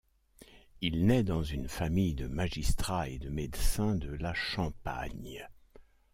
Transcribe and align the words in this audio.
Il 0.81 1.05
naît 1.05 1.23
dans 1.23 1.43
une 1.43 1.67
famille 1.67 2.15
de 2.15 2.25
magistrats 2.25 3.07
et 3.07 3.19
de 3.19 3.29
médecins 3.29 3.93
de 3.93 4.09
la 4.15 4.33
Champagne. 4.33 5.45